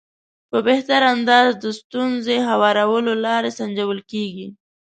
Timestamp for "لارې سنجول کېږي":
3.25-4.47